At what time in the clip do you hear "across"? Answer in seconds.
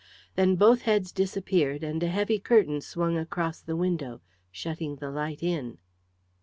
3.19-3.61